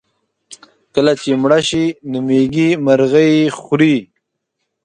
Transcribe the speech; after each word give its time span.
کله 0.95 1.13
چې 1.21 1.31
مړه 1.41 1.59
شي 1.69 1.85
نو 2.09 2.17
مېږي 2.27 2.69
مرغۍ 2.85 3.33
خوري. 3.59 3.97